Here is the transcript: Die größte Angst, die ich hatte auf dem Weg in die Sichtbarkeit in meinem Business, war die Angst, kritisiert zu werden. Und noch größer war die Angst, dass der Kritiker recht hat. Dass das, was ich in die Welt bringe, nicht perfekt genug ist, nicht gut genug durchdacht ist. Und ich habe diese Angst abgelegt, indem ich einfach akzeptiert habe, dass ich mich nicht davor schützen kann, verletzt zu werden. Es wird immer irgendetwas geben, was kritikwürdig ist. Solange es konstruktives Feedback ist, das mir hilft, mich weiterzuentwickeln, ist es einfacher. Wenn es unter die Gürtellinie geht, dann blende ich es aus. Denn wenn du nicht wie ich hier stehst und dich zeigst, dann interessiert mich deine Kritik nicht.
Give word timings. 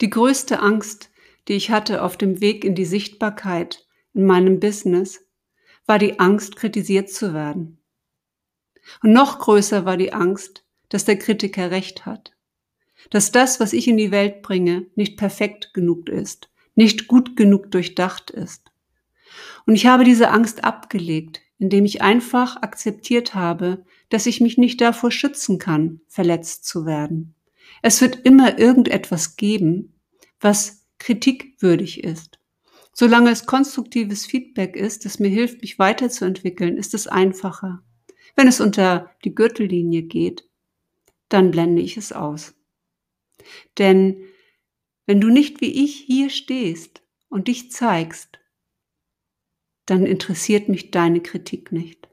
Die 0.00 0.10
größte 0.10 0.60
Angst, 0.60 1.10
die 1.48 1.54
ich 1.54 1.70
hatte 1.70 2.02
auf 2.02 2.16
dem 2.16 2.40
Weg 2.40 2.64
in 2.64 2.74
die 2.74 2.84
Sichtbarkeit 2.84 3.86
in 4.14 4.24
meinem 4.24 4.60
Business, 4.60 5.26
war 5.86 5.98
die 5.98 6.18
Angst, 6.18 6.56
kritisiert 6.56 7.10
zu 7.10 7.32
werden. 7.32 7.78
Und 9.02 9.12
noch 9.12 9.38
größer 9.38 9.84
war 9.84 9.96
die 9.96 10.12
Angst, 10.12 10.64
dass 10.88 11.04
der 11.04 11.18
Kritiker 11.18 11.70
recht 11.70 12.06
hat. 12.06 12.32
Dass 13.10 13.32
das, 13.32 13.60
was 13.60 13.72
ich 13.72 13.88
in 13.88 13.96
die 13.96 14.10
Welt 14.10 14.42
bringe, 14.42 14.86
nicht 14.96 15.16
perfekt 15.16 15.72
genug 15.74 16.08
ist, 16.08 16.50
nicht 16.74 17.06
gut 17.06 17.36
genug 17.36 17.70
durchdacht 17.70 18.30
ist. 18.30 18.72
Und 19.66 19.74
ich 19.74 19.86
habe 19.86 20.04
diese 20.04 20.30
Angst 20.30 20.64
abgelegt, 20.64 21.40
indem 21.58 21.84
ich 21.84 22.02
einfach 22.02 22.56
akzeptiert 22.56 23.34
habe, 23.34 23.84
dass 24.08 24.26
ich 24.26 24.40
mich 24.40 24.58
nicht 24.58 24.80
davor 24.80 25.10
schützen 25.10 25.58
kann, 25.58 26.00
verletzt 26.06 26.64
zu 26.66 26.84
werden. 26.84 27.35
Es 27.82 28.00
wird 28.00 28.24
immer 28.24 28.58
irgendetwas 28.58 29.36
geben, 29.36 30.00
was 30.40 30.86
kritikwürdig 30.98 32.04
ist. 32.04 32.38
Solange 32.92 33.30
es 33.30 33.46
konstruktives 33.46 34.24
Feedback 34.24 34.74
ist, 34.74 35.04
das 35.04 35.18
mir 35.18 35.28
hilft, 35.28 35.60
mich 35.60 35.78
weiterzuentwickeln, 35.78 36.78
ist 36.78 36.94
es 36.94 37.06
einfacher. 37.06 37.82
Wenn 38.34 38.48
es 38.48 38.60
unter 38.60 39.10
die 39.24 39.34
Gürtellinie 39.34 40.02
geht, 40.02 40.48
dann 41.28 41.50
blende 41.50 41.82
ich 41.82 41.96
es 41.96 42.12
aus. 42.12 42.54
Denn 43.78 44.24
wenn 45.06 45.20
du 45.20 45.28
nicht 45.28 45.60
wie 45.60 45.84
ich 45.84 45.96
hier 45.96 46.30
stehst 46.30 47.02
und 47.28 47.48
dich 47.48 47.70
zeigst, 47.70 48.38
dann 49.84 50.04
interessiert 50.04 50.68
mich 50.68 50.90
deine 50.90 51.20
Kritik 51.20 51.72
nicht. 51.72 52.08